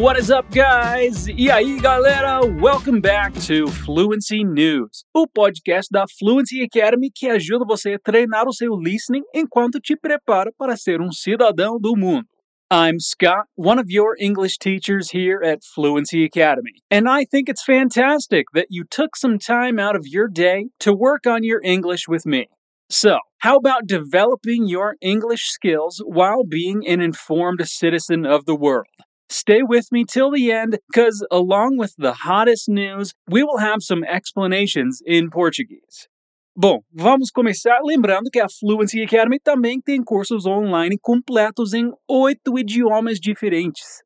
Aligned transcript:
What 0.00 0.18
is 0.18 0.30
up, 0.30 0.50
guys? 0.50 1.28
E 1.28 1.50
aí, 1.50 1.78
galera? 1.78 2.40
Welcome 2.40 3.02
back 3.02 3.34
to 3.46 3.66
Fluency 3.84 4.42
News, 4.42 5.04
o 5.14 5.26
podcast 5.26 5.90
da 5.92 6.06
Fluency 6.18 6.62
Academy 6.62 7.10
que 7.14 7.28
ajuda 7.28 7.66
você 7.66 7.92
a 7.92 7.98
treinar 7.98 8.48
o 8.48 8.52
seu 8.54 8.74
listening 8.74 9.24
enquanto 9.34 9.78
te 9.78 9.94
prepara 9.94 10.50
para 10.56 10.74
ser 10.74 11.02
um 11.02 11.12
cidadão 11.12 11.78
do 11.78 11.94
mundo. 11.94 12.24
I'm 12.72 12.98
Scott, 12.98 13.44
one 13.56 13.78
of 13.78 13.90
your 13.90 14.16
English 14.18 14.56
teachers 14.56 15.10
here 15.12 15.42
at 15.44 15.58
Fluency 15.74 16.24
Academy, 16.24 16.72
and 16.90 17.06
I 17.06 17.26
think 17.26 17.50
it's 17.50 17.62
fantastic 17.62 18.46
that 18.54 18.68
you 18.70 18.86
took 18.90 19.18
some 19.18 19.36
time 19.36 19.78
out 19.78 19.96
of 19.96 20.06
your 20.06 20.28
day 20.28 20.70
to 20.78 20.94
work 20.94 21.26
on 21.26 21.44
your 21.44 21.60
English 21.62 22.08
with 22.08 22.24
me. 22.24 22.48
So, 22.88 23.18
how 23.40 23.58
about 23.58 23.86
developing 23.86 24.66
your 24.66 24.96
English 25.02 25.50
skills 25.50 26.00
while 26.06 26.42
being 26.42 26.88
an 26.88 27.02
informed 27.02 27.60
citizen 27.68 28.24
of 28.24 28.46
the 28.46 28.56
world? 28.56 28.86
Stay 29.32 29.62
with 29.62 29.92
me 29.92 30.04
till 30.04 30.32
the 30.32 30.50
end, 30.50 30.80
because 30.88 31.24
along 31.30 31.76
with 31.78 31.94
the 31.96 32.26
hottest 32.26 32.68
news, 32.68 33.14
we 33.30 33.44
will 33.44 33.58
have 33.58 33.80
some 33.80 34.02
explanations 34.02 35.00
in 35.06 35.30
Portuguese. 35.30 36.08
Bom, 36.56 36.80
vamos 36.92 37.30
começar 37.30 37.78
lembrando 37.84 38.28
que 38.28 38.40
a 38.40 38.48
Fluency 38.48 39.04
Academy 39.04 39.38
também 39.38 39.80
tem 39.80 40.02
cursos 40.02 40.46
online 40.46 40.98
completos 41.00 41.72
em 41.72 41.92
oito 42.08 42.58
idiomas 42.58 43.20
diferentes. 43.20 44.02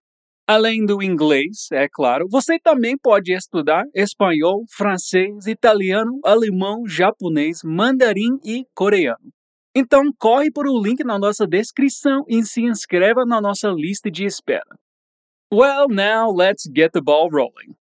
Além 0.47 0.85
do 0.85 1.03
inglês, 1.03 1.69
é 1.73 1.89
claro, 1.91 2.27
você 2.31 2.59
também 2.59 2.95
pode 2.99 3.33
estudar 3.33 3.85
espanhol, 3.95 4.67
francês, 4.77 5.47
italiano, 5.47 6.21
alemão, 6.23 6.87
japonês, 6.87 7.61
mandarim 7.65 8.39
e 8.45 8.67
coreano. 8.75 9.33
Então 9.75 10.03
corre 10.19 10.51
para 10.53 10.71
o 10.71 10.83
link 10.83 11.03
na 11.03 11.19
nossa 11.19 11.47
descrição 11.47 12.25
e 12.29 12.45
se 12.45 12.61
inscreva 12.61 13.25
na 13.25 13.41
nossa 13.41 13.71
lista 13.71 14.11
de 14.11 14.27
espera. 14.27 14.84
Well, 15.55 15.89
now 15.89 16.31
let's 16.31 16.67
get 16.67 16.95
the 16.95 17.01
ball 17.01 17.31
rolling. 17.31 17.77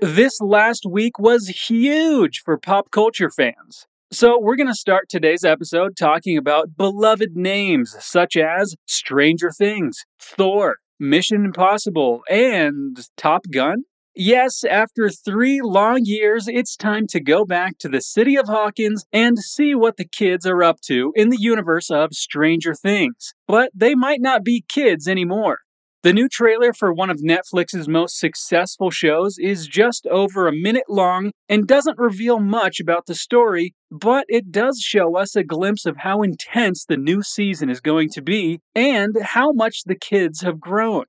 This 0.00 0.40
last 0.40 0.86
week 0.90 1.18
was 1.18 1.48
huge 1.68 2.40
for 2.42 2.56
pop 2.56 2.90
culture 2.90 3.28
fans. 3.28 3.86
So, 4.10 4.38
we're 4.40 4.56
going 4.56 4.66
to 4.66 4.74
start 4.74 5.10
today's 5.10 5.44
episode 5.44 5.94
talking 5.94 6.38
about 6.38 6.78
beloved 6.78 7.36
names 7.36 7.94
such 8.00 8.34
as 8.34 8.76
Stranger 8.86 9.50
Things, 9.50 10.06
Thor, 10.18 10.76
Mission 10.98 11.44
Impossible, 11.44 12.22
and 12.30 12.98
Top 13.14 13.44
Gun. 13.52 13.82
Yes, 14.16 14.64
after 14.64 15.08
three 15.08 15.60
long 15.62 16.00
years, 16.02 16.48
it's 16.48 16.74
time 16.74 17.06
to 17.08 17.20
go 17.20 17.44
back 17.44 17.78
to 17.78 17.88
the 17.88 18.00
city 18.00 18.36
of 18.36 18.48
Hawkins 18.48 19.04
and 19.12 19.38
see 19.38 19.74
what 19.74 19.98
the 19.98 20.04
kids 20.04 20.44
are 20.46 20.64
up 20.64 20.80
to 20.86 21.12
in 21.14 21.28
the 21.28 21.40
universe 21.40 21.90
of 21.90 22.12
Stranger 22.12 22.74
Things. 22.74 23.34
But 23.46 23.70
they 23.72 23.94
might 23.94 24.20
not 24.20 24.42
be 24.42 24.64
kids 24.68 25.06
anymore. 25.06 25.58
The 26.02 26.12
new 26.12 26.28
trailer 26.28 26.72
for 26.72 26.92
one 26.92 27.10
of 27.10 27.20
Netflix's 27.20 27.86
most 27.86 28.18
successful 28.18 28.90
shows 28.90 29.36
is 29.38 29.66
just 29.66 30.06
over 30.06 30.48
a 30.48 30.52
minute 30.52 30.88
long 30.88 31.30
and 31.48 31.66
doesn't 31.66 31.98
reveal 31.98 32.40
much 32.40 32.80
about 32.80 33.06
the 33.06 33.14
story, 33.14 33.74
but 33.92 34.24
it 34.28 34.50
does 34.50 34.80
show 34.80 35.16
us 35.16 35.36
a 35.36 35.44
glimpse 35.44 35.86
of 35.86 35.98
how 35.98 36.22
intense 36.22 36.84
the 36.84 36.96
new 36.96 37.22
season 37.22 37.70
is 37.70 37.80
going 37.80 38.08
to 38.14 38.22
be 38.22 38.60
and 38.74 39.14
how 39.22 39.52
much 39.52 39.82
the 39.84 39.94
kids 39.94 40.40
have 40.40 40.58
grown. 40.58 41.04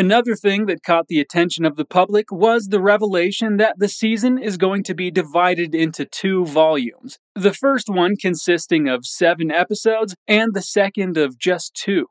Another 0.00 0.34
thing 0.34 0.64
that 0.64 0.82
caught 0.82 1.08
the 1.08 1.20
attention 1.20 1.66
of 1.66 1.76
the 1.76 1.84
public 1.84 2.32
was 2.32 2.68
the 2.68 2.80
revelation 2.80 3.58
that 3.58 3.78
the 3.78 3.86
season 3.86 4.38
is 4.38 4.56
going 4.56 4.82
to 4.84 4.94
be 4.94 5.10
divided 5.10 5.74
into 5.74 6.06
two 6.06 6.46
volumes. 6.46 7.18
The 7.34 7.52
first 7.52 7.90
one 7.90 8.16
consisting 8.16 8.88
of 8.88 9.04
seven 9.04 9.50
episodes, 9.50 10.14
and 10.26 10.54
the 10.54 10.62
second 10.62 11.18
of 11.18 11.38
just 11.38 11.74
two. 11.74 12.06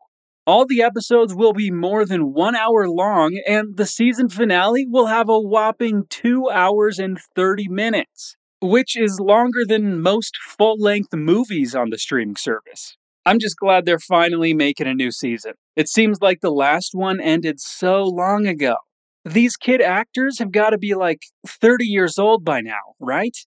All 0.45 0.67
the 0.67 0.84
episodes 0.84 1.34
will 1.34 1.54
be 1.54 1.72
more 1.72 2.05
than 2.05 2.32
one 2.32 2.55
hour 2.55 2.88
long, 2.88 3.42
and 3.48 3.76
the 3.76 3.88
season 3.88 4.30
finale 4.30 4.86
will 4.88 5.08
have 5.08 5.28
a 5.28 5.39
whopping 5.39 6.04
two 6.11 6.48
hours 6.48 6.99
and 6.99 7.17
30 7.36 7.70
minutes, 7.70 8.36
which 8.61 8.95
is 8.95 9.20
longer 9.20 9.66
than 9.67 9.99
most 9.99 10.38
full 10.38 10.78
length 10.80 11.16
movies 11.16 11.73
on 11.73 11.89
the 11.89 11.98
streaming 11.98 12.36
service. 12.36 12.98
I'm 13.30 13.38
just 13.38 13.58
glad 13.58 13.86
they're 13.86 14.00
finally 14.00 14.56
making 14.56 14.88
a 14.88 14.95
new 14.95 15.12
season. 15.12 15.54
It 15.76 15.88
seems 15.88 16.17
like 16.20 16.42
the 16.42 16.50
last 16.50 16.95
one 16.95 17.22
ended 17.22 17.60
so 17.60 18.04
long 18.04 18.48
ago. 18.48 18.78
These 19.23 19.56
kid 19.56 19.84
actors 19.84 20.40
have 20.40 20.52
got 20.52 20.72
to 20.72 20.80
be 20.80 20.95
like 20.95 21.22
30 21.45 21.86
years 21.86 22.17
old 22.17 22.44
by 22.44 22.62
now, 22.62 22.95
right? 23.00 23.38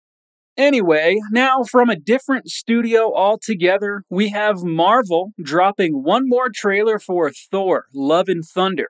Anyway, 0.57 1.19
now 1.33 1.65
from 1.65 1.91
a 1.91 1.99
different 1.99 2.49
studio 2.49 3.13
altogether, 3.13 4.05
we 4.09 4.29
have 4.29 4.63
Marvel 4.63 5.33
dropping 5.43 6.05
one 6.05 6.29
more 6.29 6.49
trailer 6.49 7.01
for 7.01 7.33
Thor 7.33 7.87
Love 7.93 8.29
and 8.29 8.45
Thunder. 8.45 8.87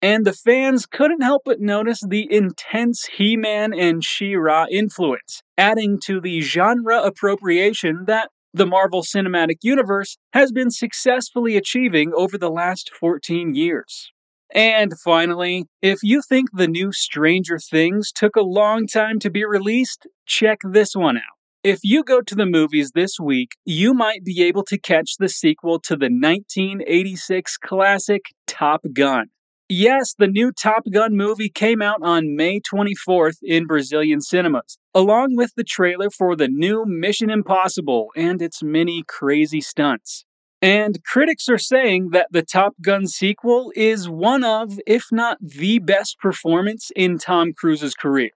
And 0.00 0.24
the 0.24 0.32
fans 0.32 0.86
couldn't 0.86 1.22
help 1.22 1.42
but 1.46 1.60
notice 1.60 2.00
the 2.06 2.32
intense 2.32 3.06
He 3.16 3.36
Man 3.36 3.74
and 3.74 4.04
She 4.04 4.36
Ra 4.36 4.66
influence, 4.70 5.42
adding 5.56 5.98
to 6.04 6.20
the 6.20 6.40
genre 6.40 7.02
appropriation 7.02 8.04
that 8.06 8.30
the 8.58 8.66
Marvel 8.66 9.02
Cinematic 9.02 9.58
Universe 9.62 10.18
has 10.32 10.50
been 10.50 10.70
successfully 10.70 11.56
achieving 11.56 12.12
over 12.14 12.36
the 12.36 12.50
last 12.50 12.90
14 12.92 13.54
years. 13.54 14.10
And 14.52 14.98
finally, 14.98 15.66
if 15.80 16.00
you 16.02 16.22
think 16.22 16.48
the 16.52 16.66
new 16.66 16.90
Stranger 16.92 17.58
Things 17.58 18.10
took 18.10 18.34
a 18.34 18.42
long 18.42 18.88
time 18.88 19.20
to 19.20 19.30
be 19.30 19.44
released, 19.44 20.08
check 20.26 20.58
this 20.64 20.96
one 20.96 21.18
out. 21.18 21.22
If 21.62 21.80
you 21.84 22.02
go 22.02 22.20
to 22.20 22.34
the 22.34 22.46
movies 22.46 22.92
this 22.94 23.20
week, 23.20 23.52
you 23.64 23.94
might 23.94 24.24
be 24.24 24.42
able 24.42 24.64
to 24.64 24.78
catch 24.78 25.16
the 25.18 25.28
sequel 25.28 25.78
to 25.80 25.94
the 25.94 26.06
1986 26.06 27.58
classic 27.58 28.22
Top 28.46 28.82
Gun. 28.92 29.26
Yes, 29.70 30.14
the 30.18 30.26
new 30.26 30.50
Top 30.50 30.84
Gun 30.90 31.14
movie 31.14 31.50
came 31.50 31.82
out 31.82 31.98
on 32.00 32.34
May 32.34 32.58
24th 32.58 33.36
in 33.42 33.66
Brazilian 33.66 34.22
cinemas, 34.22 34.78
along 34.94 35.36
with 35.36 35.52
the 35.56 35.64
trailer 35.64 36.08
for 36.08 36.34
the 36.34 36.48
new 36.48 36.86
Mission 36.86 37.28
Impossible 37.28 38.08
and 38.16 38.40
its 38.40 38.62
many 38.62 39.04
crazy 39.06 39.60
stunts. 39.60 40.24
And 40.62 41.04
critics 41.04 41.50
are 41.50 41.58
saying 41.58 42.10
that 42.12 42.28
the 42.30 42.40
Top 42.40 42.76
Gun 42.80 43.06
sequel 43.06 43.70
is 43.76 44.08
one 44.08 44.42
of, 44.42 44.80
if 44.86 45.04
not 45.12 45.36
the 45.42 45.80
best 45.80 46.16
performance 46.18 46.90
in 46.96 47.18
Tom 47.18 47.52
Cruise's 47.52 47.94
career. 47.94 48.30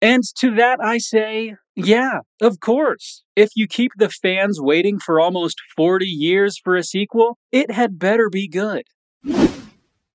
And 0.00 0.22
to 0.38 0.54
that 0.54 0.78
I 0.82 0.96
say, 0.96 1.56
yeah, 1.76 2.20
of 2.40 2.60
course. 2.60 3.22
If 3.36 3.50
you 3.54 3.66
keep 3.66 3.92
the 3.98 4.08
fans 4.08 4.62
waiting 4.62 4.98
for 4.98 5.20
almost 5.20 5.60
40 5.76 6.06
years 6.06 6.58
for 6.58 6.74
a 6.74 6.82
sequel, 6.82 7.36
it 7.52 7.70
had 7.70 7.98
better 7.98 8.30
be 8.30 8.48
good. 8.48 8.84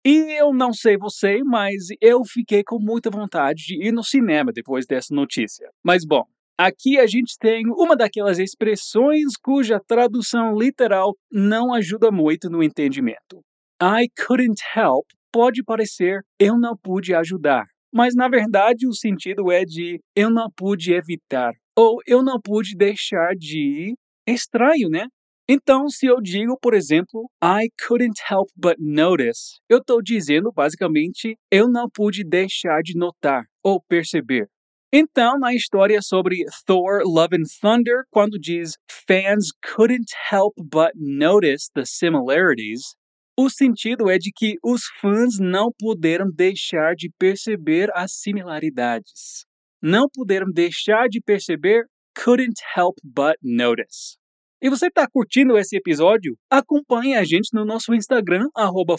E 0.06 0.40
eu 0.40 0.54
não 0.54 0.72
sei 0.72 0.98
você, 0.98 1.44
mas 1.44 1.88
eu 2.00 2.24
fiquei 2.24 2.64
com 2.64 2.80
muita 2.80 3.10
vontade 3.10 3.64
de 3.66 3.88
ir 3.88 3.92
no 3.92 4.04
cinema 4.04 4.52
depois 4.52 4.86
dessa 4.86 5.14
notícia. 5.14 5.70
Mas 5.84 6.06
bom, 6.06 6.24
aqui 6.58 6.98
a 6.98 7.06
gente 7.06 7.36
tem 7.38 7.66
uma 7.68 7.96
daquelas 7.98 8.40
expressões 8.40 9.36
cuja 9.42 9.80
tradução 9.86 10.58
literal 10.58 11.16
não 11.32 11.74
ajuda 11.74 12.12
muito 12.12 12.50
no 12.50 12.64
entendimento. 12.64 13.42
I 13.82 14.08
couldn't 14.26 14.62
help 14.76 15.06
pode 15.32 15.64
parecer 15.64 16.22
eu 16.40 16.58
não 16.58 16.76
pude 16.76 17.14
ajudar, 17.14 17.66
mas 17.94 18.16
na 18.16 18.28
verdade 18.28 18.88
o 18.88 18.94
sentido 18.94 19.52
é 19.52 19.64
de 19.64 20.00
eu 20.16 20.30
não 20.30 20.50
pude 20.56 20.94
evitar 20.94 21.54
ou 21.78 22.00
eu 22.06 22.22
não 22.24 22.40
pude 22.42 22.76
deixar 22.76 23.34
de. 23.36 23.96
Estranho, 24.28 24.90
né? 24.90 25.08
Então, 25.52 25.90
se 25.90 26.06
eu 26.06 26.22
digo, 26.22 26.60
por 26.62 26.76
exemplo, 26.76 27.28
I 27.44 27.70
couldn't 27.88 28.22
help 28.30 28.50
but 28.56 28.76
notice, 28.78 29.58
eu 29.68 29.80
estou 29.80 30.00
dizendo 30.00 30.52
basicamente 30.52 31.36
eu 31.50 31.68
não 31.68 31.90
pude 31.90 32.24
deixar 32.24 32.84
de 32.84 32.96
notar 32.96 33.46
ou 33.64 33.82
perceber. 33.82 34.48
Então, 34.94 35.40
na 35.40 35.52
história 35.56 36.04
sobre 36.04 36.36
Thor 36.68 37.02
Love 37.04 37.38
and 37.38 37.46
Thunder, 37.60 38.04
quando 38.12 38.38
diz 38.40 38.74
fans 39.08 39.48
couldn't 39.76 40.14
help 40.32 40.54
but 40.56 40.92
notice 40.96 41.72
the 41.74 41.84
similarities, 41.84 42.94
o 43.36 43.50
sentido 43.50 44.08
é 44.08 44.20
de 44.20 44.32
que 44.32 44.54
os 44.64 44.84
fãs 45.02 45.40
não 45.40 45.72
puderam 45.80 46.30
deixar 46.32 46.94
de 46.94 47.10
perceber 47.18 47.90
as 47.96 48.12
similaridades. 48.14 49.48
Não 49.82 50.06
puderam 50.14 50.52
deixar 50.52 51.08
de 51.10 51.20
perceber 51.20 51.86
couldn't 52.14 52.62
help 52.76 52.98
but 53.04 53.36
notice. 53.42 54.20
E 54.62 54.70
você 54.70 54.88
está 54.88 55.08
curtindo 55.08 55.58
esse 55.58 55.78
episódio? 55.78 56.38
Acompanhe 56.50 57.16
a 57.16 57.24
gente 57.24 57.54
no 57.54 57.64
nosso 57.64 57.94
Instagram, 57.94 58.50
arroba 58.54 58.98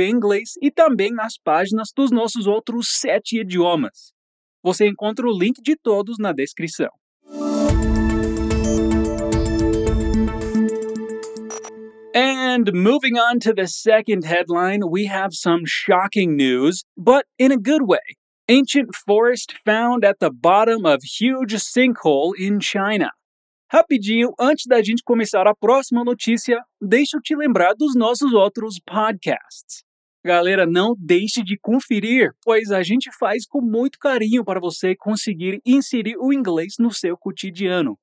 Inglês, 0.00 0.54
e 0.60 0.68
também 0.68 1.12
nas 1.12 1.34
páginas 1.38 1.90
dos 1.94 2.10
nossos 2.10 2.48
outros 2.48 2.88
sete 2.98 3.38
idiomas. 3.38 4.12
Você 4.64 4.88
encontra 4.88 5.24
o 5.28 5.38
link 5.38 5.62
de 5.62 5.76
todos 5.76 6.16
na 6.18 6.32
descrição. 6.32 6.90
And 12.12 12.72
moving 12.74 13.16
on 13.16 13.38
to 13.42 13.54
the 13.54 13.68
second 13.68 14.26
headline, 14.26 14.80
we 14.90 15.06
have 15.06 15.32
some 15.32 15.62
shocking 15.64 16.34
news, 16.34 16.82
but 16.96 17.26
in 17.38 17.52
a 17.52 17.56
good 17.56 17.82
way. 17.86 18.16
Ancient 18.48 18.88
forest 19.06 19.54
found 19.64 20.04
at 20.04 20.18
the 20.18 20.32
bottom 20.32 20.84
of 20.84 20.98
huge 21.04 21.54
sinkhole 21.60 22.34
in 22.36 22.58
China. 22.58 23.10
Rapidinho, 23.72 24.34
antes 24.36 24.66
da 24.66 24.82
gente 24.82 25.00
começar 25.04 25.46
a 25.46 25.54
próxima 25.54 26.02
notícia, 26.02 26.58
deixa 26.82 27.16
eu 27.16 27.20
te 27.22 27.36
lembrar 27.36 27.72
dos 27.74 27.94
nossos 27.94 28.32
outros 28.32 28.80
podcasts. 28.84 29.84
Galera, 30.24 30.66
não 30.66 30.92
deixe 30.98 31.40
de 31.44 31.56
conferir, 31.56 32.32
pois 32.42 32.72
a 32.72 32.82
gente 32.82 33.08
faz 33.16 33.46
com 33.46 33.60
muito 33.60 33.96
carinho 34.00 34.44
para 34.44 34.58
você 34.58 34.96
conseguir 34.96 35.60
inserir 35.64 36.16
o 36.18 36.32
inglês 36.32 36.74
no 36.80 36.92
seu 36.92 37.16
cotidiano. 37.16 37.96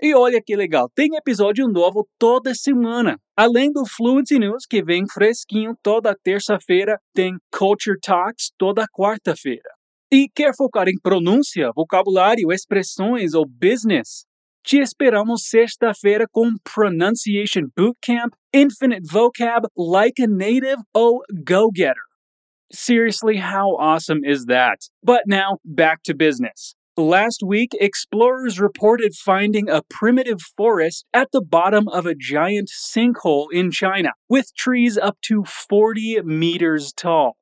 E 0.00 0.14
olha 0.14 0.40
que 0.40 0.54
legal, 0.54 0.88
tem 0.94 1.16
episódio 1.16 1.66
novo 1.66 2.08
toda 2.16 2.54
semana. 2.54 3.18
Além 3.36 3.72
do 3.72 3.82
Fluency 3.84 4.38
News, 4.38 4.66
que 4.70 4.84
vem 4.84 5.02
fresquinho 5.12 5.74
toda 5.82 6.14
terça-feira, 6.14 6.96
tem 7.12 7.34
Culture 7.50 7.98
Talks 8.00 8.52
toda 8.56 8.86
quarta-feira. 8.86 9.68
E 10.12 10.28
quer 10.32 10.52
focar 10.56 10.86
em 10.86 10.98
pronúncia, 11.02 11.72
vocabulário, 11.74 12.52
expressões 12.52 13.34
ou 13.34 13.44
business? 13.44 14.28
Te 14.64 14.80
esperamos 14.80 15.42
sexta-feira 15.48 16.26
com 16.32 16.56
Pronunciation 16.64 17.72
Bootcamp, 17.74 18.34
Infinite 18.52 19.04
Vocab, 19.10 19.66
Like 19.76 20.20
a 20.20 20.26
Native 20.26 20.82
ou 20.94 21.22
Go 21.44 21.70
Getter. 21.70 22.02
Seriously, 22.70 23.38
how 23.38 23.76
awesome 23.78 24.20
is 24.24 24.44
that? 24.44 24.78
But 25.02 25.22
now, 25.26 25.56
back 25.64 26.02
to 26.04 26.14
business. 26.14 26.74
Last 26.98 27.42
week, 27.46 27.70
explorers 27.80 28.60
reported 28.60 29.14
finding 29.14 29.70
a 29.70 29.82
primitive 29.88 30.42
forest 30.56 31.06
at 31.14 31.28
the 31.32 31.40
bottom 31.40 31.88
of 31.88 32.04
a 32.04 32.14
giant 32.14 32.68
sinkhole 32.68 33.46
in 33.52 33.70
China, 33.70 34.10
with 34.28 34.54
trees 34.54 34.98
up 34.98 35.16
to 35.28 35.44
40 35.44 36.22
meters 36.24 36.92
tall. 36.92 37.36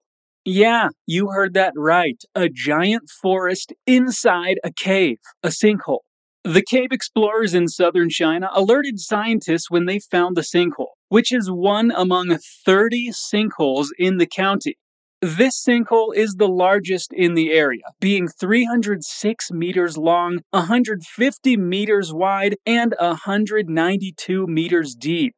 Yeah, 0.45 0.91
you 1.07 1.31
heard 1.31 1.55
that 1.55 1.73
right. 1.75 2.23
A 2.37 2.49
giant 2.49 3.11
forest 3.11 3.73
inside 3.85 4.59
a 4.63 4.71
cave, 4.71 5.19
a 5.43 5.49
sinkhole. 5.49 6.06
The 6.47 6.63
cave 6.63 6.93
explorers 6.93 7.55
in 7.55 7.67
southern 7.67 8.09
China 8.09 8.49
alerted 8.53 9.01
scientists 9.01 9.69
when 9.69 9.87
they 9.87 9.99
found 9.99 10.37
the 10.37 10.43
sinkhole, 10.43 10.93
which 11.09 11.33
is 11.33 11.51
one 11.51 11.91
among 11.91 12.39
30 12.65 13.09
sinkholes 13.09 13.89
in 13.99 14.19
the 14.19 14.29
county. 14.29 14.79
This 15.21 15.61
sinkhole 15.61 16.15
is 16.15 16.37
the 16.37 16.47
largest 16.47 17.13
in 17.13 17.35
the 17.35 17.51
area, 17.51 17.83
being 17.99 18.29
306 18.29 19.51
meters 19.51 19.99
long, 19.99 20.39
150 20.51 21.57
meters 21.57 22.13
wide, 22.13 22.55
and 22.65 22.95
192 23.01 24.47
meters 24.47 24.95
deep. 24.95 25.35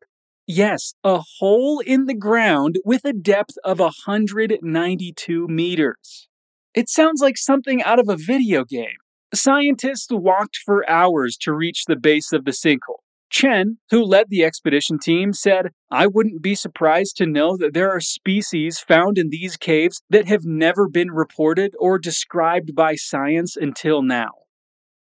Yes, 0.46 0.93
a 1.02 1.22
hole 1.38 1.81
in 1.81 2.04
the 2.04 2.14
ground 2.14 2.81
with 2.84 3.06
a 3.06 3.14
depth 3.14 3.56
of 3.64 3.78
192 3.78 5.49
meters. 5.49 6.28
It 6.75 6.90
sounds 6.90 7.22
like 7.22 7.38
something 7.38 7.82
out 7.82 7.99
of 7.99 8.11
a 8.11 8.16
video 8.16 8.66
game. 8.66 8.99
Scientists 9.34 10.08
walked 10.10 10.56
for 10.56 10.88
hours 10.88 11.36
to 11.36 11.52
reach 11.52 11.84
the 11.84 11.96
base 11.96 12.32
of 12.32 12.46
the 12.46 12.50
sinkhole. 12.50 13.02
Chen, 13.30 13.76
who 13.90 14.02
led 14.02 14.30
the 14.30 14.42
expedition 14.42 14.98
team, 14.98 15.34
said, 15.34 15.72
I 15.90 16.06
wouldn't 16.06 16.40
be 16.40 16.54
surprised 16.54 17.19
to 17.19 17.26
know 17.26 17.54
that 17.58 17.75
there 17.75 17.90
are 17.90 18.00
species 18.00 18.78
found 18.78 19.19
in 19.19 19.28
these 19.28 19.58
caves 19.58 20.00
that 20.08 20.26
have 20.28 20.46
never 20.46 20.88
been 20.88 21.10
reported 21.10 21.75
or 21.78 21.98
described 21.98 22.75
by 22.75 22.94
science 22.94 23.54
until 23.54 24.00
now. 24.02 24.30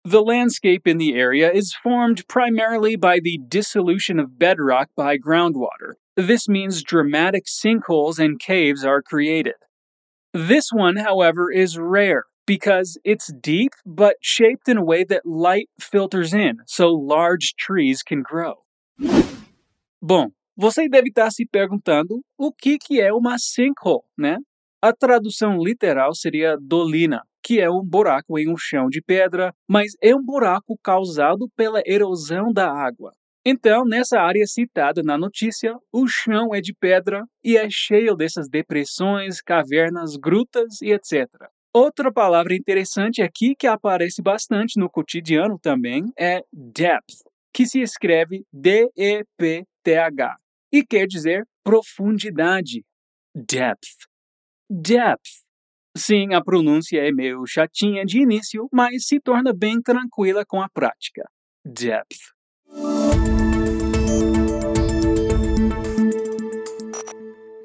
The 0.04 0.24
landscape 0.24 0.88
in 0.88 0.98
the 0.98 1.14
area 1.14 1.52
is 1.52 1.76
formed 1.76 2.28
primarily 2.28 2.96
by 2.96 3.20
the 3.20 3.40
dissolution 3.48 4.20
of 4.20 4.40
bedrock 4.40 4.90
by 4.96 5.18
groundwater. 5.20 5.94
This 6.16 6.50
means 6.50 6.82
dramatic 6.82 7.46
sinkholes 7.46 8.18
and 8.18 8.40
caves 8.40 8.84
are 8.84 9.04
created. 9.04 9.56
This 10.34 10.70
one, 10.72 10.96
however, 10.96 11.52
is 11.52 11.78
rare 11.78 12.26
because 12.46 13.00
it's 13.04 13.32
deep 13.42 13.72
but 13.86 14.16
shaped 14.22 14.68
in 14.68 14.78
a 14.78 14.84
way 14.84 15.04
that 15.06 15.26
light 15.26 15.70
filters 15.80 16.34
in 16.34 16.58
so 16.66 16.88
large 16.90 17.56
trees 17.58 18.02
can 18.04 18.22
grow. 18.22 18.64
Bom, 20.02 20.28
você 20.56 20.88
deve 20.88 21.10
estar 21.10 21.32
se 21.32 21.46
perguntando 21.46 22.22
o 22.38 22.52
que, 22.52 22.78
que 22.78 23.02
é 23.02 23.12
uma 23.12 23.38
sinkhole, 23.38 24.04
né? 24.18 24.38
A 24.82 24.94
tradução 24.94 25.58
literal 25.58 26.14
seria 26.14 26.56
dolina, 26.62 27.22
que 27.44 27.60
é 27.60 27.70
um 27.70 27.84
buraco 27.84 28.38
em 28.38 28.50
um 28.50 28.56
chão 28.58 28.88
de 28.88 29.02
pedra, 29.02 29.54
mas 29.68 29.94
é 30.02 30.16
um 30.16 30.24
buraco 30.24 30.78
causado 30.84 31.50
pela 31.56 31.82
erosão 31.86 32.54
da 32.54 32.72
água. 32.72 33.12
Então, 33.44 33.84
nessa 33.86 34.20
área 34.20 34.46
citada 34.48 35.04
na 35.04 35.18
notícia, 35.18 35.76
o 35.92 36.08
chão 36.08 36.54
é 36.54 36.62
de 36.62 36.74
pedra 36.74 37.24
e 37.44 37.58
é 37.58 37.68
cheio 37.70 38.16
dessas 38.16 38.48
depressões, 38.50 39.42
cavernas, 39.42 40.16
grutas 40.16 40.82
e 40.82 40.92
etc. 40.92 41.28
Outra 41.78 42.10
palavra 42.10 42.56
interessante 42.56 43.22
aqui 43.22 43.54
que 43.54 43.68
aparece 43.68 44.22
bastante 44.22 44.80
no 44.80 44.90
cotidiano 44.90 45.60
também 45.60 46.06
é 46.18 46.42
depth, 46.50 47.26
que 47.54 47.66
se 47.66 47.82
escreve 47.82 48.46
D-E-P-T-H 48.50 50.38
e 50.72 50.86
quer 50.86 51.06
dizer 51.06 51.46
profundidade. 51.62 52.82
Depth. 53.36 54.08
Depth. 54.70 55.44
Sim, 55.98 56.34
a 56.34 56.42
pronúncia 56.42 57.06
é 57.06 57.12
meio 57.12 57.46
chatinha 57.46 58.06
de 58.06 58.22
início, 58.22 58.70
mas 58.72 59.06
se 59.06 59.20
torna 59.20 59.52
bem 59.54 59.82
tranquila 59.82 60.46
com 60.46 60.62
a 60.62 60.70
prática. 60.70 61.30
Depth. 61.66 62.32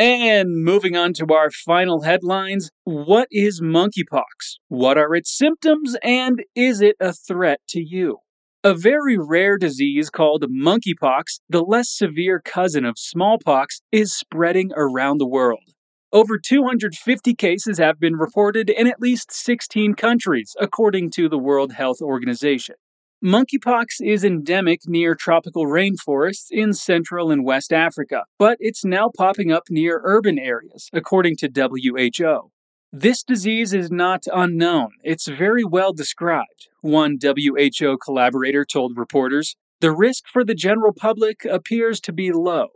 And 0.00 0.64
moving 0.64 0.96
on 0.96 1.12
to 1.18 1.26
our 1.30 1.50
final 1.50 2.04
headlines 2.04 2.70
What 2.84 3.28
is 3.30 3.60
monkeypox? 3.60 4.56
What 4.68 4.96
are 4.96 5.14
its 5.14 5.36
symptoms? 5.36 5.94
And 6.02 6.42
is 6.56 6.80
it 6.80 6.96
a 6.98 7.12
threat 7.12 7.60
to 7.68 7.82
you? 7.86 8.20
A 8.64 8.72
very 8.72 9.18
rare 9.18 9.58
disease 9.58 10.08
called 10.08 10.46
monkeypox, 10.50 11.40
the 11.50 11.60
less 11.60 11.90
severe 11.90 12.40
cousin 12.42 12.86
of 12.86 12.94
smallpox, 12.96 13.82
is 13.92 14.16
spreading 14.16 14.70
around 14.74 15.18
the 15.18 15.28
world. 15.28 15.74
Over 16.14 16.38
250 16.38 17.34
cases 17.34 17.76
have 17.76 18.00
been 18.00 18.16
reported 18.16 18.70
in 18.70 18.86
at 18.86 19.02
least 19.02 19.30
16 19.30 19.96
countries, 19.96 20.56
according 20.58 21.10
to 21.10 21.28
the 21.28 21.38
World 21.38 21.74
Health 21.74 22.00
Organization. 22.00 22.76
Monkeypox 23.22 24.00
is 24.00 24.24
endemic 24.24 24.88
near 24.88 25.14
tropical 25.14 25.66
rainforests 25.66 26.46
in 26.50 26.72
Central 26.72 27.30
and 27.30 27.44
West 27.44 27.70
Africa, 27.70 28.24
but 28.38 28.56
it's 28.60 28.82
now 28.82 29.10
popping 29.14 29.52
up 29.52 29.64
near 29.68 30.00
urban 30.04 30.38
areas, 30.38 30.88
according 30.94 31.36
to 31.36 31.50
WHO. 31.54 32.50
This 32.90 33.22
disease 33.22 33.74
is 33.74 33.90
not 33.90 34.24
unknown, 34.32 34.92
it's 35.04 35.28
very 35.28 35.64
well 35.64 35.92
described, 35.92 36.68
one 36.80 37.18
WHO 37.22 37.98
collaborator 37.98 38.64
told 38.64 38.96
reporters. 38.96 39.54
The 39.82 39.92
risk 39.92 40.24
for 40.26 40.42
the 40.42 40.54
general 40.54 40.94
public 40.94 41.44
appears 41.44 42.00
to 42.00 42.14
be 42.14 42.32
low. 42.32 42.68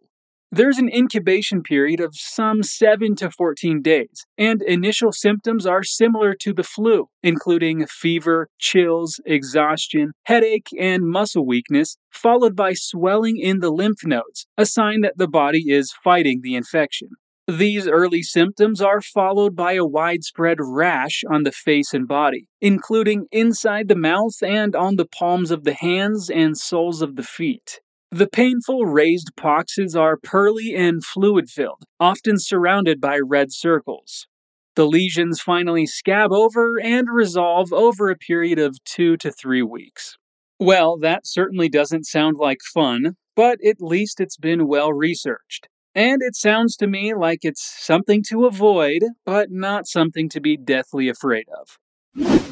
There's 0.56 0.78
an 0.78 0.88
incubation 0.88 1.64
period 1.64 1.98
of 1.98 2.14
some 2.14 2.62
7 2.62 3.16
to 3.16 3.28
14 3.28 3.82
days, 3.82 4.24
and 4.38 4.62
initial 4.62 5.10
symptoms 5.10 5.66
are 5.66 5.82
similar 5.82 6.32
to 6.42 6.52
the 6.52 6.62
flu, 6.62 7.08
including 7.24 7.84
fever, 7.88 8.50
chills, 8.56 9.20
exhaustion, 9.26 10.12
headache, 10.26 10.68
and 10.78 11.10
muscle 11.10 11.44
weakness, 11.44 11.96
followed 12.08 12.54
by 12.54 12.72
swelling 12.72 13.36
in 13.36 13.58
the 13.58 13.72
lymph 13.72 14.04
nodes, 14.04 14.46
a 14.56 14.64
sign 14.64 15.00
that 15.00 15.18
the 15.18 15.26
body 15.26 15.64
is 15.66 15.92
fighting 16.04 16.42
the 16.44 16.54
infection. 16.54 17.08
These 17.48 17.88
early 17.88 18.22
symptoms 18.22 18.80
are 18.80 19.00
followed 19.00 19.56
by 19.56 19.72
a 19.72 19.84
widespread 19.84 20.58
rash 20.60 21.24
on 21.28 21.42
the 21.42 21.50
face 21.50 21.92
and 21.92 22.06
body, 22.06 22.46
including 22.60 23.26
inside 23.32 23.88
the 23.88 23.96
mouth 23.96 24.40
and 24.40 24.76
on 24.76 24.94
the 24.94 25.04
palms 25.04 25.50
of 25.50 25.64
the 25.64 25.74
hands 25.74 26.30
and 26.30 26.56
soles 26.56 27.02
of 27.02 27.16
the 27.16 27.24
feet. 27.24 27.80
The 28.14 28.28
painful 28.28 28.86
raised 28.86 29.32
poxes 29.36 29.98
are 29.98 30.16
pearly 30.16 30.72
and 30.72 31.04
fluid 31.04 31.50
filled, 31.50 31.82
often 31.98 32.38
surrounded 32.38 33.00
by 33.00 33.18
red 33.18 33.52
circles. 33.52 34.28
The 34.76 34.86
lesions 34.86 35.40
finally 35.40 35.84
scab 35.84 36.30
over 36.30 36.80
and 36.80 37.08
resolve 37.10 37.72
over 37.72 38.10
a 38.10 38.16
period 38.16 38.60
of 38.60 38.78
two 38.84 39.16
to 39.16 39.32
three 39.32 39.62
weeks. 39.62 40.16
Well, 40.60 40.96
that 40.98 41.26
certainly 41.26 41.68
doesn't 41.68 42.06
sound 42.06 42.36
like 42.36 42.60
fun, 42.72 43.16
but 43.34 43.58
at 43.66 43.80
least 43.82 44.20
it's 44.20 44.36
been 44.36 44.68
well 44.68 44.92
researched. 44.92 45.66
And 45.92 46.22
it 46.22 46.36
sounds 46.36 46.76
to 46.76 46.86
me 46.86 47.14
like 47.14 47.40
it's 47.42 47.64
something 47.84 48.22
to 48.28 48.46
avoid, 48.46 49.02
but 49.26 49.50
not 49.50 49.88
something 49.88 50.28
to 50.28 50.40
be 50.40 50.56
deathly 50.56 51.08
afraid 51.08 51.46
of. 51.48 52.44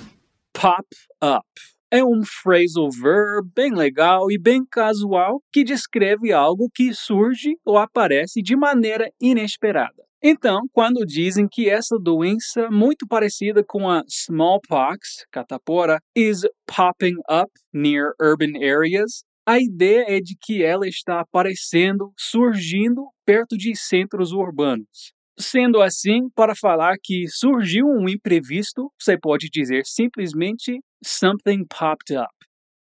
Pop 0.55 0.87
up. 1.21 1.47
É 1.93 2.03
um 2.03 2.23
phrasal 2.25 2.89
verb 2.91 3.51
bem 3.55 3.75
legal 3.75 4.31
e 4.31 4.39
bem 4.39 4.65
casual 4.65 5.43
que 5.53 5.63
descreve 5.63 6.33
algo 6.33 6.71
que 6.75 6.95
surge 6.95 7.55
ou 7.67 7.77
aparece 7.77 8.41
de 8.41 8.57
maneira 8.57 9.11
inesperada. 9.21 10.03
Então, 10.23 10.63
quando 10.73 11.05
dizem 11.05 11.47
que 11.51 11.69
essa 11.69 11.99
doença, 12.01 12.71
muito 12.71 13.07
parecida 13.07 13.63
com 13.63 13.91
a 13.91 14.03
smallpox, 14.09 15.27
catapora, 15.31 15.99
is 16.17 16.43
popping 16.67 17.17
up 17.29 17.51
near 17.75 18.13
urban 18.19 18.57
areas, 18.57 19.25
a 19.45 19.59
ideia 19.59 20.07
é 20.09 20.21
de 20.21 20.35
que 20.41 20.63
ela 20.63 20.89
está 20.89 21.21
aparecendo, 21.21 22.11
surgindo 22.17 23.03
perto 23.27 23.55
de 23.59 23.77
centros 23.77 24.33
urbanos. 24.33 25.13
Sendo 25.39 25.83
assim, 25.83 26.31
para 26.35 26.55
falar 26.55 26.95
que 27.03 27.27
surgiu 27.29 27.85
um 27.87 28.09
imprevisto, 28.09 28.91
você 28.99 29.19
pode 29.19 29.49
dizer 29.51 29.83
simplesmente 29.85 30.79
something 31.03 31.67
popped 31.69 32.11
up. 32.11 32.35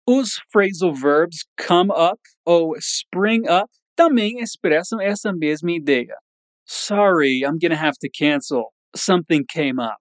Os 0.07 0.41
phrasal 0.55 0.97
verbs 0.97 1.45
come 1.57 1.91
up 1.91 2.21
ou 2.47 2.75
spring 2.81 3.49
up 3.49 3.71
também 3.97 4.41
expressam 4.41 5.01
essa 5.01 5.33
mesma 5.33 5.73
ideia. 5.73 6.17
Sorry, 6.67 7.43
I'm 7.45 7.59
gonna 7.59 7.77
have 7.77 7.99
to 8.01 8.09
cancel. 8.09 8.73
Something 8.95 9.45
came 9.49 9.79
up. 9.79 10.01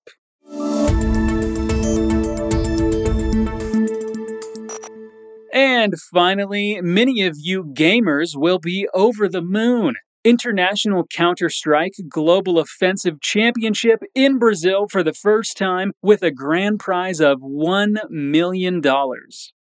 And 5.52 5.94
finally, 6.12 6.80
many 6.82 7.24
of 7.24 7.36
you 7.38 7.64
gamers 7.64 8.36
will 8.36 8.60
be 8.60 8.88
over 8.94 9.28
the 9.28 9.42
moon. 9.42 9.96
International 10.26 11.06
Counter 11.08 11.50
Strike 11.50 11.94
Global 12.10 12.60
Offensive 12.60 13.22
Championship 13.22 14.02
in 14.14 14.38
Brazil 14.38 14.88
for 14.92 15.02
the 15.02 15.14
first 15.14 15.56
time 15.56 15.94
with 16.02 16.22
a 16.24 16.32
grand 16.32 16.80
prize 16.80 17.22
of 17.22 17.40
$1 17.40 17.96
million. 18.10 18.82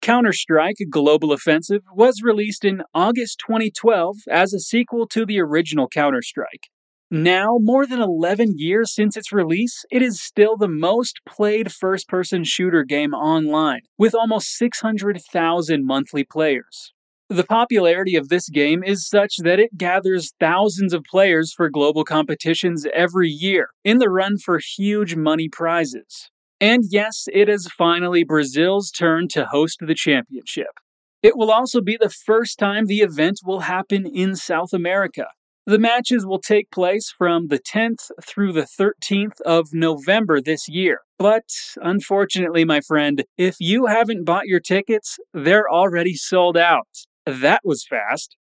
Counter 0.01 0.33
Strike 0.33 0.79
Global 0.91 1.33
Offensive 1.33 1.83
was 1.95 2.23
released 2.25 2.65
in 2.65 2.83
August 2.93 3.41
2012 3.47 4.17
as 4.29 4.53
a 4.53 4.59
sequel 4.59 5.07
to 5.07 5.25
the 5.25 5.39
original 5.41 5.87
Counter 5.87 6.23
Strike. 6.23 6.67
Now, 7.09 7.59
more 7.61 7.87
than 7.87 8.01
11 8.01 8.55
years 8.57 8.93
since 8.93 9.17
its 9.17 9.33
release, 9.33 9.85
it 9.93 10.03
is 10.03 10.21
still 10.21 10.57
the 10.57 10.67
most 10.67 11.21
played 11.29 11.71
first 11.71 12.09
person 12.09 12.43
shooter 12.43 12.83
game 12.83 13.15
online, 13.15 13.83
with 13.97 14.13
almost 14.13 14.57
600,000 14.57 15.87
monthly 15.87 16.25
players. 16.25 16.93
The 17.33 17.45
popularity 17.45 18.15
of 18.15 18.29
this 18.29 18.51
game 18.51 18.85
is 18.85 19.09
such 19.09 19.37
that 19.39 19.59
it 19.59 19.79
gathers 19.79 20.35
thousands 20.39 20.93
of 20.93 21.03
players 21.05 21.55
for 21.55 21.71
global 21.71 22.05
competitions 22.05 22.87
every 22.93 23.31
year, 23.31 23.71
in 23.85 24.01
the 24.01 24.11
run 24.11 24.37
for 24.37 24.59
huge 24.59 25.17
money 25.17 25.49
prizes. 25.49 26.29
And 26.61 26.85
yes, 26.91 27.29
it 27.33 27.49
is 27.49 27.69
finally 27.69 28.23
Brazil's 28.23 28.91
turn 28.91 29.29
to 29.29 29.47
host 29.47 29.79
the 29.81 29.95
championship. 29.95 30.79
It 31.23 31.35
will 31.35 31.51
also 31.51 31.81
be 31.81 31.97
the 31.97 32.11
first 32.11 32.59
time 32.59 32.85
the 32.85 33.01
event 33.01 33.41
will 33.43 33.61
happen 33.61 34.05
in 34.05 34.37
South 34.37 34.75
America, 34.75 35.29
the 35.65 35.79
matches 35.79 36.27
will 36.27 36.41
take 36.41 36.71
place 36.71 37.15
from 37.17 37.47
the 37.47 37.59
10th 37.61 38.11
through 38.21 38.53
the 38.53 38.67
13th 38.79 39.41
of 39.47 39.69
November 39.73 40.41
this 40.41 40.69
year. 40.69 40.99
But 41.19 41.45
unfortunately, 41.77 42.65
my 42.65 42.81
friend, 42.81 43.25
if 43.39 43.57
you 43.61 43.87
haven't 43.87 44.25
bought 44.25 44.49
your 44.49 44.59
tickets, 44.59 45.19
they're 45.33 45.71
already 45.71 46.15
sold 46.15 46.57
out. 46.57 46.89
That 47.27 47.61
was 47.65 47.87
fast. 47.87 48.37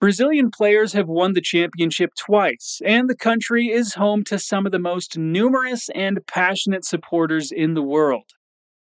Brazilian 0.00 0.50
players 0.50 0.92
have 0.92 1.08
won 1.08 1.32
the 1.32 1.40
championship 1.40 2.10
twice, 2.18 2.82
and 2.84 3.08
the 3.08 3.16
country 3.16 3.68
is 3.68 3.94
home 3.94 4.24
to 4.24 4.38
some 4.38 4.66
of 4.66 4.72
the 4.72 4.78
most 4.78 5.16
numerous 5.16 5.88
and 5.94 6.26
passionate 6.26 6.84
supporters 6.84 7.50
in 7.50 7.74
the 7.74 7.82
world. 7.82 8.32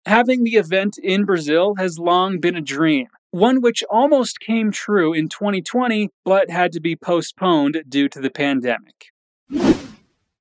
Having 0.05 0.45
the 0.45 0.57
event 0.57 0.99
in 1.03 1.25
Brazil 1.25 1.77
has 1.79 1.99
long 1.99 2.41
been 2.41 2.57
a 2.57 2.61
dream, 2.61 3.07
one 3.31 3.61
which 3.61 3.85
almost 3.89 4.41
came 4.41 4.73
true 4.73 5.15
in 5.15 5.29
2020 5.29 6.11
but 6.25 6.51
had 6.51 6.73
to 6.73 6.81
be 6.81 6.97
postponed 6.97 7.83
due 7.89 8.09
to 8.09 8.21
the 8.21 8.31
pandemic. 8.31 9.11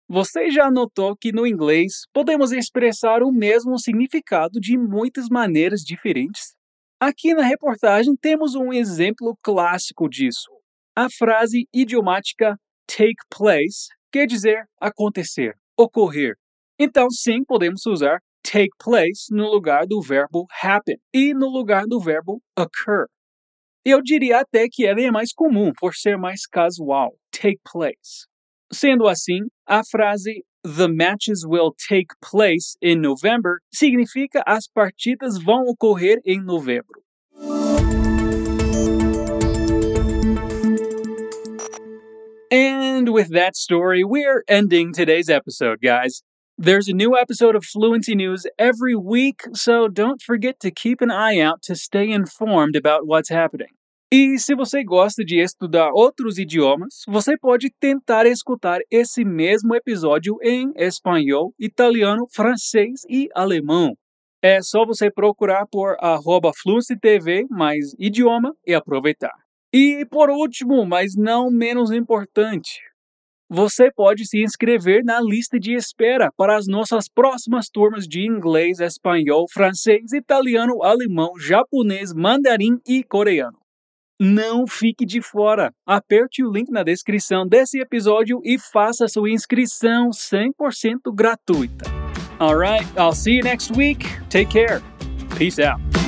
Você 0.09 0.49
já 0.49 0.71
notou 0.71 1.15
que 1.15 1.31
no 1.31 1.45
inglês 1.45 2.07
podemos 2.11 2.51
expressar 2.51 3.21
o 3.21 3.31
mesmo 3.31 3.77
significado 3.77 4.59
de 4.59 4.75
muitas 4.75 5.29
maneiras 5.29 5.81
diferentes? 5.81 6.55
Aqui 7.01 7.33
na 7.33 7.43
reportagem 7.43 8.13
temos 8.17 8.55
um 8.55 8.73
exemplo 8.73 9.37
clássico 9.41 10.09
disso. 10.09 10.51
A 10.93 11.07
frase 11.09 11.65
idiomática 11.73 12.59
take 12.85 13.23
place 13.29 13.87
quer 14.11 14.27
dizer 14.27 14.65
acontecer, 14.77 15.55
ocorrer. 15.77 16.35
Então, 16.77 17.09
sim, 17.09 17.41
podemos 17.45 17.85
usar 17.85 18.19
take 18.43 18.71
place 18.83 19.33
no 19.33 19.49
lugar 19.49 19.87
do 19.87 20.01
verbo 20.01 20.45
happen 20.61 20.97
e 21.13 21.33
no 21.33 21.47
lugar 21.47 21.85
do 21.87 22.01
verbo 22.01 22.41
occur. 22.57 23.05
Eu 23.85 24.01
diria 24.01 24.41
até 24.41 24.67
que 24.69 24.85
ela 24.85 24.99
é 24.99 25.09
mais 25.09 25.31
comum 25.31 25.71
por 25.79 25.95
ser 25.95 26.17
mais 26.17 26.45
casual, 26.45 27.15
take 27.31 27.61
place. 27.71 28.27
Sendo 28.73 29.07
assim, 29.07 29.39
a 29.65 29.83
frase 29.89 30.43
The 30.63 30.89
matches 30.89 31.45
will 31.47 31.73
take 31.87 32.11
place 32.21 32.75
in 32.81 32.99
November 33.01 33.61
significa 33.73 34.43
as 34.45 34.67
partidas 34.67 35.41
vão 35.41 35.63
ocorrer 35.67 36.19
em 36.25 36.41
novembro. 36.41 37.01
And 42.51 43.13
with 43.13 43.29
that 43.29 43.55
story, 43.55 44.03
we're 44.03 44.43
ending 44.49 44.91
today's 44.91 45.29
episode, 45.29 45.79
guys. 45.81 46.23
There's 46.57 46.89
a 46.89 46.93
new 46.93 47.15
episode 47.17 47.55
of 47.55 47.63
Fluency 47.63 48.13
News 48.13 48.45
every 48.57 48.95
week, 48.95 49.43
so 49.53 49.87
don't 49.87 50.21
forget 50.21 50.59
to 50.59 50.71
keep 50.71 50.99
an 50.99 51.09
eye 51.09 51.39
out 51.39 51.61
to 51.63 51.75
stay 51.75 52.09
informed 52.09 52.75
about 52.75 53.07
what's 53.07 53.29
happening. 53.29 53.78
E 54.11 54.39
se 54.39 54.55
você 54.55 54.83
gosta 54.83 55.23
de 55.23 55.39
estudar 55.39 55.91
outros 55.93 56.39
idiomas, 56.39 57.03
você 57.07 57.37
pode 57.37 57.69
tentar 57.79 58.25
escutar 58.25 58.79
esse 58.89 59.23
mesmo 59.23 59.75
episódio 59.75 60.35
em 60.41 60.71
espanhol, 60.75 61.53
italiano, 61.59 62.25
francês 62.33 63.01
e 63.07 63.29
alemão. 63.35 63.93
É 64.41 64.63
só 64.63 64.83
você 64.83 65.11
procurar 65.11 65.67
por 65.67 65.95
arroba 65.99 66.51
TV 66.99 67.45
mais 67.51 67.93
idioma 67.99 68.55
e 68.65 68.73
aproveitar. 68.73 69.35
E 69.71 70.03
por 70.09 70.31
último, 70.31 70.83
mas 70.87 71.13
não 71.15 71.51
menos 71.51 71.91
importante, 71.91 72.81
você 73.47 73.91
pode 73.91 74.25
se 74.25 74.41
inscrever 74.41 75.03
na 75.03 75.21
lista 75.21 75.59
de 75.59 75.75
espera 75.75 76.31
para 76.35 76.57
as 76.57 76.65
nossas 76.65 77.07
próximas 77.07 77.69
turmas 77.69 78.07
de 78.07 78.25
inglês, 78.25 78.79
espanhol, 78.79 79.45
francês, 79.53 80.13
italiano, 80.13 80.81
alemão, 80.81 81.33
japonês, 81.39 82.11
mandarim 82.11 82.79
e 82.87 83.03
coreano. 83.03 83.68
Não 84.19 84.67
fique 84.67 85.05
de 85.05 85.21
fora. 85.21 85.73
Aperte 85.85 86.43
o 86.43 86.51
link 86.51 86.69
na 86.69 86.83
descrição 86.83 87.47
desse 87.47 87.79
episódio 87.79 88.41
e 88.43 88.59
faça 88.59 89.07
sua 89.07 89.31
inscrição 89.31 90.09
100% 90.09 91.13
gratuita. 91.13 91.85
Alright, 92.37 92.85
I'll 92.97 93.13
see 93.13 93.37
you 93.37 93.43
next 93.43 93.71
week. 93.77 94.05
Take 94.29 94.51
care. 94.51 94.81
Peace 95.37 95.59
out. 95.59 95.98